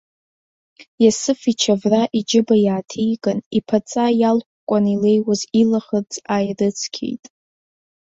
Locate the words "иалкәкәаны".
4.19-4.89